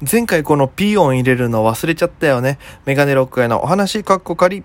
[0.00, 2.60] 前回このピー音入れるの忘れちゃったよね。
[2.86, 4.62] メガネロックへのお話かっこかり。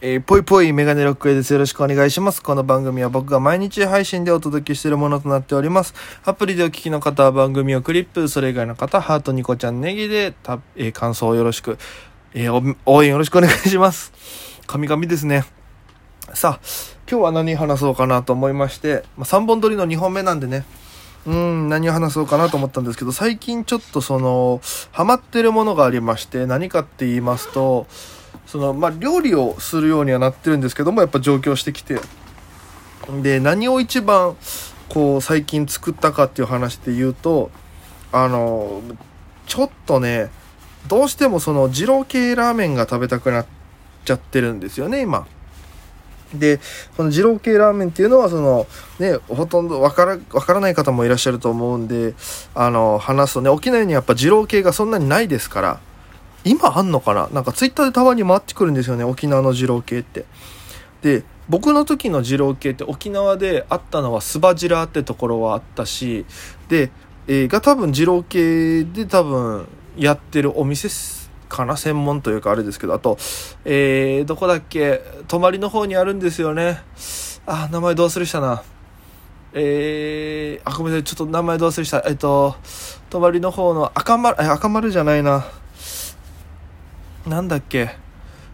[0.00, 1.52] えー、ぽいぽいメガネロックへです。
[1.52, 2.42] よろしくお願いします。
[2.42, 5.92] この番組は僕が毎日配信でお届けしているものとなっております。
[6.24, 11.76] アプリでお聞きの方は番組をクリップ、それ以外の方、ハートニコちゃんネギでた、えー、感想をよろしく、
[12.32, 14.14] えー、応援よろしくお願いします。
[14.66, 15.57] 神々ですね。
[16.34, 16.66] さあ、
[17.10, 20.64] 今日は何話そうかなと思いまして、まあ、3本撮りの2本目なんでね、
[21.26, 24.60] うん、何を話そうかなと思ったんですけど、最近ちょっとその、
[24.92, 27.86] ハマってるものがありまして、何かって言いますと、
[28.46, 31.98] その、まあ、料理をするようにはなってるんですけども、やっぱ上京してきて、
[33.22, 34.36] で、何を一番、
[34.88, 37.50] こう、最近作ったかっていう話で言うと、
[38.12, 38.82] あの、
[39.46, 40.30] ちょっとね、
[40.88, 43.46] どうしてもその、二郎系ラーメンが食べたくなっ
[44.04, 45.26] ちゃってるんですよね、今。
[46.34, 46.60] で、
[46.96, 48.66] この二郎系ラーメンっていうのは、その、
[48.98, 52.14] ね、ほとんどわから、わからない方もいらっしゃると思うんで、
[52.54, 55.80] あの、話すとね、沖縄にやっぱ二郎系がそんなにないですから、
[56.44, 57.28] 今あんのかな？
[57.32, 60.24] なんかツイッターでたまに回ってくるんですよね、沖縄の二郎系って。
[61.02, 66.26] で、僕の時の二郎系って沖縄であったのはスバジラってところはあったし、
[66.68, 66.90] で、
[67.26, 71.17] えー、が多分二郎系で多分やってるお店っす
[71.48, 73.16] かな専門というかあれですけど、あと、
[73.64, 75.02] えー、どこだっけ？
[75.26, 76.80] 泊まりの方にあるんですよね。
[77.46, 78.62] あ、名前どうするしたな。
[79.54, 82.02] えー、あ、ごめんなさい、ちょっと名前どうするした？
[82.06, 82.54] えっと、
[83.10, 85.46] 泊まりの方の赤丸、え、赤丸じゃないな。
[87.26, 87.96] なんだっけ？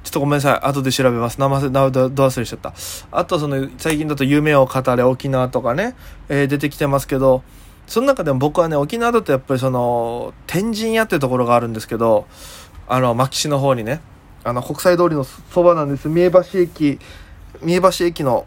[0.04, 0.66] ちょっとごめんなさい。
[0.66, 1.40] 後で調べます。
[1.40, 2.74] 名前、名前ど忘れしちゃった。
[3.10, 5.96] あと、その、最近だと夢を語れ沖縄とかね、
[6.28, 7.42] えー、出てきてますけど、
[7.86, 12.26] その中でも僕はね、沖縄だとやっぱりその、天神屋っていうところがあるんですけど、
[12.86, 14.00] あの、牧師の方にね、
[14.44, 16.08] あの、国際通りのそばなんです。
[16.08, 16.98] 三重橋駅、
[17.62, 18.46] 三重橋駅の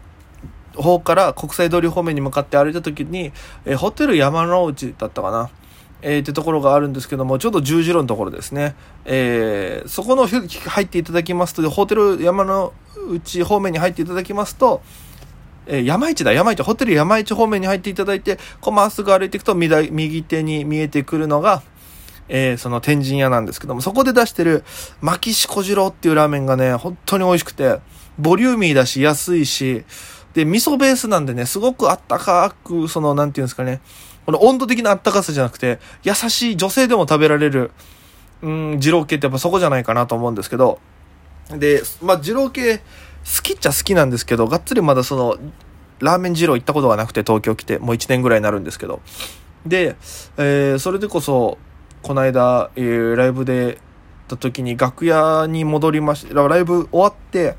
[0.75, 3.31] 方から国際通り方面に向かって歩いた時に、
[3.65, 5.49] えー、ホテル山之内だったかな。
[6.03, 8.75] えー、ってところがあるんですけども、ちょうど十字路のところですね。
[9.05, 12.73] えー、そこの入っていただきますと、ホテル山の
[13.09, 14.81] 内方面に入っていただきますと、
[15.65, 21.63] えー、山市だ、山市、ホテル山市方面に入っていただいて、こうまっすぐ歩いていくと右手に見えてくるのが、
[22.29, 24.63] えー、その天神屋なんですけども、そこで出してる、
[25.01, 27.79] 巻きしこじろっていうラーメンがね、本当に美味しくて、
[28.19, 29.83] ボリューミーだし、安いし、
[30.33, 33.81] で、味噌ベースなんでね、すごくあったかく、その、なんていうんですかね、
[34.25, 37.71] この温度的なあったかさじゃなくて、優しい女性でも食べられる、
[38.41, 40.79] うん、二郎系ってやっぱそこじゃないかなと思うんですけど、
[41.49, 42.83] で、まあ、二郎系、好
[43.41, 45.37] きっちゃ好きなんですけど、がっつりまだその、
[45.99, 49.01] ラーメン二郎行ったことがなくて、東京来て、もう1年ぐらいになるんですけど。
[49.65, 49.95] で、
[50.37, 51.57] えー、それでこそ、
[52.01, 53.79] この間、えー、ライブで、
[54.27, 57.55] た時に楽屋に戻りまして、ライブ終わって、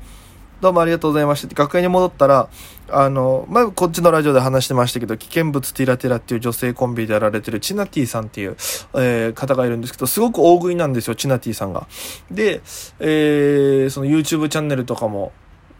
[0.61, 2.49] どうもありがとうございましたって楽屋に戻ったら、
[2.89, 8.51] あの、前こっちのラジオで話してましたけど、危険物ティラティラっていう女性コンビでやられてるチナティさんっていう、
[8.95, 11.87] えー、方がいるんですけど、すごく大食いなんですよ、チナティさんが。
[12.29, 12.61] で、
[12.99, 15.31] えー、その YouTube チャンネルとかも、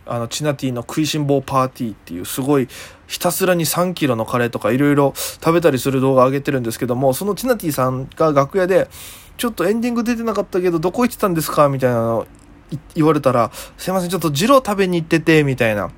[0.10, 2.68] あの、チナティの食いしん坊パーティーっていうすごい
[3.08, 8.90] ひたすらに3キロのカレーとかいろいろ食べたりする動画を上げてるんですけども、そのチナティさんが楽屋で、
[9.38, 12.28] ちょっとエンディング出てなかったけど、どこ行ってたんですかみたいなの
[12.94, 15.90] 言われたら、すいません、ちょっとジロー食べに行ってて、みたいな。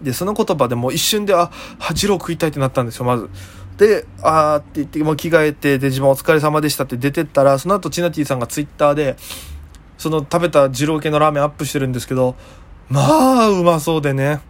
[0.00, 1.50] で、その言葉でもう一瞬で、あ、
[1.92, 3.28] ジロー食いたいってなったんですよ、まず。
[3.76, 9.16] で、あーって言って、もう着替えて、で、自分お疲れ様でしたって出てったら、その後、チナティさんがツイッターで、
[9.98, 12.36] その食べた二郎系のラーメンアップしてるんですけど、
[12.88, 13.00] ま
[13.44, 14.40] あ、うまそうでね。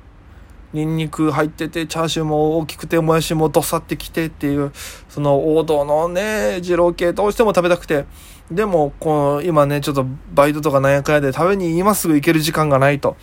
[0.73, 4.73] ニンニク入ってて、チャーシューも大きくて、もやしもどさってきてっていう、
[5.09, 8.07] その王道のね、二郎系どうしても食べたくて。
[8.51, 13.17] でも、この、今ね、ちょっとバイトとかなんやかんやで食べに今すぐ行ける時間がないと。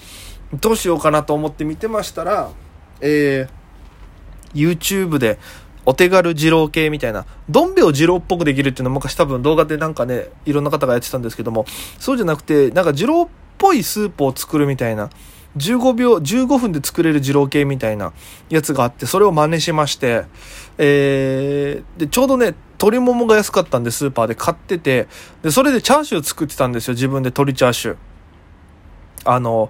[0.60, 2.50] どうしようかなと思って見てましたら、
[3.02, 3.50] えー、
[4.54, 5.38] YouTube で、
[5.86, 11.66] お手軽二郎系みたいな、どん兵衛を二郎っぽくできるっていうのは昔多分動画でなんかね、いろんな方がやってたんですけども、
[12.00, 13.28] そうじゃなくて、なんか二郎っ
[13.62, 15.12] ぽいスープを作るみたいな、
[15.56, 18.12] 15秒、15分で作れる二郎系みたいな
[18.50, 20.24] やつがあって、それを真似しまして、
[20.80, 25.08] えー、で、ちょうどね、鶏ももが安かったんでスーパーで買ってて、
[25.44, 27.98] で、それでチャーシュー作ってたんですよ、自分で鶏チャーシュー。
[29.26, 29.70] あの、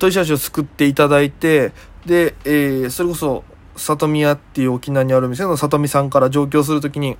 [0.00, 1.72] 鶏チャーシュー作っていただいて、
[2.06, 3.44] で、えー、それこそ、
[3.76, 7.16] 里宮っていう沖縄にある店の里見さんから上京するときに、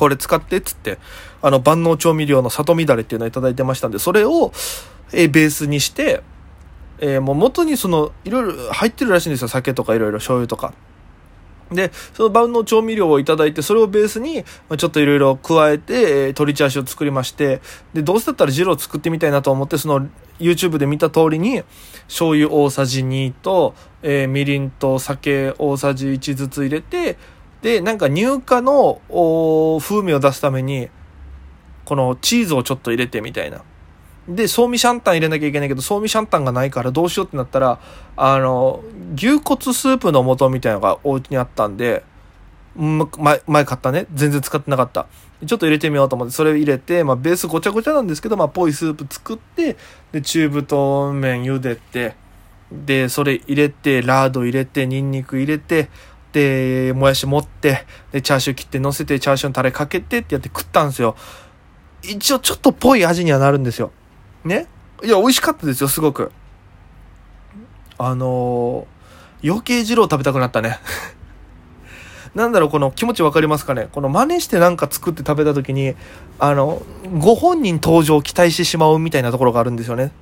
[0.00, 0.98] これ使ってっつって、
[1.42, 4.50] あの万能調味料の里見だれっていうのをいただいてましたんで、それを、
[5.12, 6.22] え、ベースにして、
[7.00, 9.48] えー、もう元にその、いろいろ入ってるらしいんですよ。
[9.48, 10.72] 酒とかいろいろ醤油とか。
[11.70, 14.42] で、その万能調味料をいただいて、それをベースに、
[14.78, 17.60] ちょっといろいろ加えて、えー、鶏チャーシューを作りまして、
[17.92, 20.08] で、どうせだったら汁を作ってみたいなと思って、その
[20.38, 21.62] YouTube で見た通りに、
[22.08, 27.18] 醤油大さじ2と、えー、みりんと酒大さじ1ずつ入れて、
[27.62, 29.00] で、なんか乳化の
[29.80, 30.88] 風味を出すために、
[31.84, 33.62] このチーズをちょっと入れてみたいな。
[34.28, 37.80] で、ソーミシャンタン入れなきゃいけないけど、ソーミシャンタンがないからどうしようってなったら、
[38.16, 38.82] あの、
[39.14, 42.04] 牛骨スープの素みたいなのがお家にあったんで、
[42.76, 44.06] 前、前買ったね。
[44.14, 45.06] 全然使ってなかった。
[45.44, 49.76] ちょっと入れてみようと思って、それ入れて、まあ、ベースごちゃごちゃなんですけど、まあ、ぽいスープ作って、
[50.12, 52.14] で、中太麺茹でて、
[52.70, 55.88] で、それ入れて、ラード入れて、ニンニク入れて、
[56.94, 61.16] もやし持って、で、チャーシュー切って乗せて、チャーシューのタレかけてってやって食ったんですよ。
[62.02, 63.90] 一応ちょっとぽい味にはなるんですよ。
[64.44, 64.66] ね？
[65.02, 66.30] いや、美味しかったですよ、すごく。
[67.98, 70.78] あのー、余計二郎食べたくなったね。
[72.34, 73.88] なんだろう、この気持ちわかりますかね？
[73.92, 75.94] この真似してなんか作って食べた時に、
[76.38, 76.80] あの、
[77.18, 80.12] ご本人登場を期待してしまうみたいなところがあるんですよね。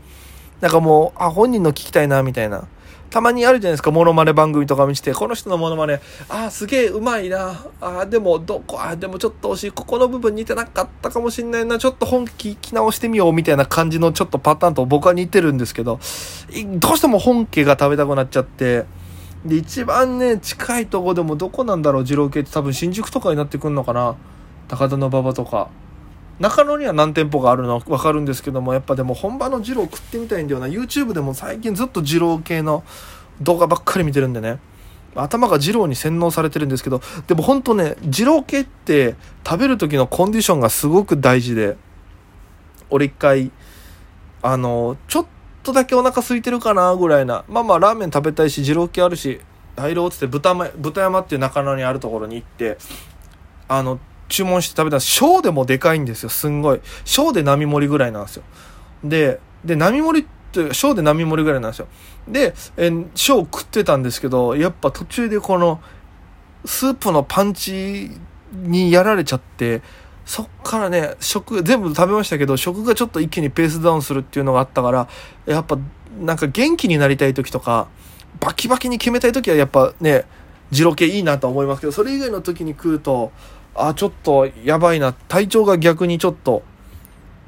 [0.61, 2.67] なんかもう、あ、本人の聞きたいな、みたいな。
[3.11, 7.67] たまにあるじゃないですか、モノマネ番組とか見てて、この人のモノマネ、ああ、すげえうまいな。
[7.81, 9.71] ああ、でも、どこ、あでもちょっと惜しい。
[9.73, 11.79] ここの部分似てなかったかもしんないな。
[11.79, 16.01] ちょっと本気聞き直してみよう、みたいな感じのちょっとパターンと僕は似てるんですけど、
[16.77, 18.85] どうしても本家が食べたくなっちゃって、
[19.45, 24.17] で、一番ね、近いとこでもどこなんだろう、二郎系って多分新宿とかになってくんのかな。
[24.69, 25.69] 高田馬場とか。
[26.41, 30.67] 中野には何店舗があるの分かるんですけどもやっぱでも本場の二郎食ってみたいんだよな。
[30.67, 32.85] YouTube でも最近ずっと二郎系の
[33.41, 34.59] 動画ばっかり見てるんでね。
[35.15, 41.77] 頭が二郎に洗脳されてるんですけどでも本当ね二郎系って食べる時のコンディションがすごく大事で
[42.91, 43.51] 俺一回
[44.43, 45.27] あのちょっ
[45.65, 47.45] とだけお腹空いてるかなぐらいな。
[47.49, 49.41] まあまあラーメン食べたいし二郎系あるし
[49.77, 52.79] 入ろうっつって豚豚山っていう中野にあるところに行って
[53.67, 56.29] あの注文して食べたら小でもでかいんですよ。
[56.29, 56.81] すんごい。
[57.05, 58.43] 小で並盛りぐらいなんですよ。
[59.05, 61.89] でで並盛りって小で並盛りぐらいなんですよ。
[62.27, 65.81] でえ小食ってたんですけどやっぱ途中でこの
[66.65, 68.11] スープのパンチ
[68.53, 69.83] にやられちゃって
[70.25, 75.09] そっからね食全部食べましたけど食がちょっと一気にペースダウンするっていうのがあったから
[75.47, 75.79] やっぱ
[76.21, 77.89] なんか元気になりたい時とか
[78.41, 80.25] バキバキに決めたい時はやっぱね
[80.71, 83.33] 二郎系いいなと思いますけどそれ以外の時に食うと
[83.79, 85.13] あ、ちょっとやばいな。
[85.13, 86.63] 体調が逆にちょっと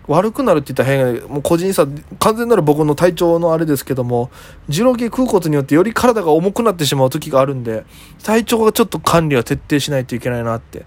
[0.07, 1.87] 悪くなるって言ったら変、もう個人差、
[2.19, 4.31] 完全なる僕の体調のあれですけども、
[4.69, 7.85] 二郎系食うことによってより体が重くなってしまう時があるんで、
[8.23, 10.79] 体調がちょっと管理は徹底しないといけないなって。
[10.79, 10.83] い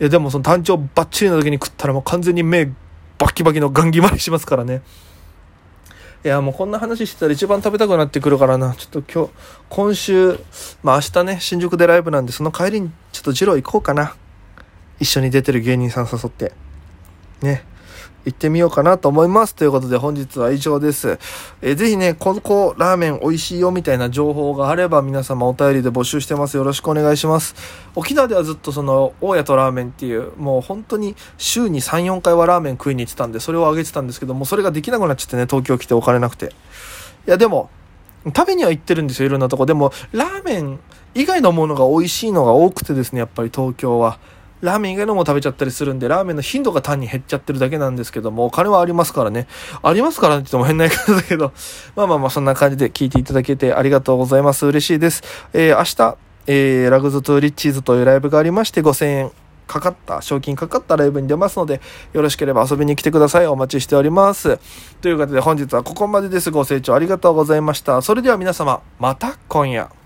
[0.00, 2.70] や、でもその体調バッチリな時に食ったらもう完全に目
[3.18, 4.82] バキバキのガン決まりしますからね。
[6.24, 8.74] いや、もうこんな話してたら一番食べたくなってくるからな。
[8.74, 9.30] ちょっと今日、
[9.68, 10.38] 今週、
[10.82, 14.14] まあ明日ね、新宿でライブなんで、その帰りにちょっと二郎行こうかな。
[15.00, 16.52] 一緒に出てる芸人さん誘って、
[17.42, 17.64] ね、
[18.24, 19.54] 行ってみようかなと思います。
[19.54, 21.18] ということで本日は以上です。
[21.60, 26.56] えー、ぜひね、ここラーメン美味しいよみたいな情報があれば皆様お便りで募集してます。
[26.56, 27.54] よろしくお願いします。
[27.94, 36.46] 沖縄ではずっとその、大家とラーメンっていう、もう本当に週に3、4回はラーメン食いに行ってたんで、それをあげてたんですけども、それができなくなっちゃってね、東京来てお金なくて。
[36.46, 36.50] い
[37.30, 37.70] や、でも、
[38.26, 39.66] 食べには行ってるんですよ、いろんなとこ。
[39.66, 40.78] でも、ラーメン
[41.14, 44.18] 以外のものが美味しいのが多くてですね、やっぱり東京は。
[44.62, 49.48] ラーメン以外のも食べちゃったりするんで、ラーメンの頻度が単に減っちゃってるだけなんですけども、お金はありますからね。
[49.82, 51.52] ありますからって言っても変な言い方だけど、
[51.96, 54.64] まあまあまあそんな感じで聞いていただけてありがとうございます。
[54.64, 55.24] 嬉しいです。
[55.52, 56.16] えー、明日、
[56.46, 59.32] えー、ラグズトゥリッチーズというライブがありまして、5000円
[59.66, 61.80] かかった、賞金かかったライブに出ますので、
[62.12, 63.46] よろしければ遊びに来てください。
[63.48, 64.60] お待ちしております。
[65.00, 66.52] ということで本日はここまでです。
[66.52, 68.00] ご清聴ありがとうございました。
[68.00, 70.01] それでは皆様、また今夜。